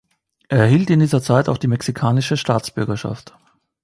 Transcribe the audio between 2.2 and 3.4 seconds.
Staatsbürgerschaft.